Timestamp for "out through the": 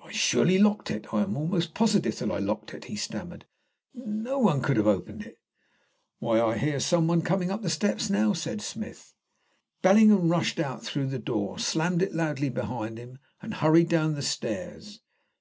10.60-11.18